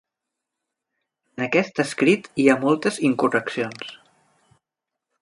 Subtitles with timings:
[1.35, 3.97] En aquest escrit hi ha moltes incorreccions.